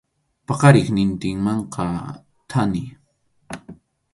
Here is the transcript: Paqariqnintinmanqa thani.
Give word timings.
Paqariqnintinmanqa 0.47 1.87
thani. 2.49 2.85